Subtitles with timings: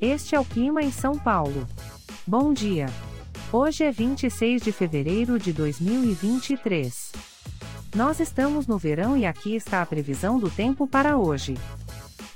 [0.00, 1.66] Este é o clima em São Paulo.
[2.26, 2.86] Bom dia.
[3.50, 7.12] Hoje é 26 de fevereiro de 2023.
[7.94, 11.56] Nós estamos no verão e aqui está a previsão do tempo para hoje.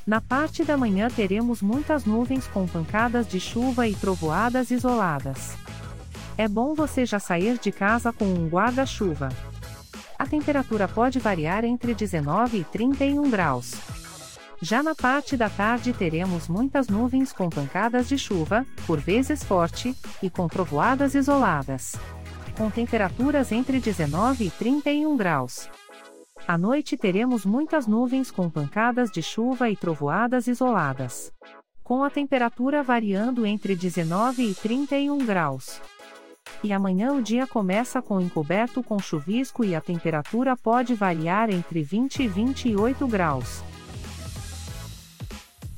[0.07, 5.54] Na parte da manhã teremos muitas nuvens com pancadas de chuva e trovoadas isoladas.
[6.39, 9.29] É bom você já sair de casa com um guarda-chuva.
[10.18, 14.00] A temperatura pode variar entre 19 e 31 graus.
[14.63, 19.96] Já na parte da tarde teremos muitas nuvens com pancadas de chuva, por vezes forte,
[20.23, 21.96] e com trovoadas isoladas.
[22.59, 25.71] Com temperaturas entre 19 e 31 graus.
[26.46, 31.32] À noite teremos muitas nuvens com pancadas de chuva e trovoadas isoladas.
[31.82, 35.81] Com a temperatura variando entre 19 e 31 graus.
[36.62, 41.83] E amanhã o dia começa com encoberto com chuvisco e a temperatura pode variar entre
[41.83, 43.70] 20 e 28 graus.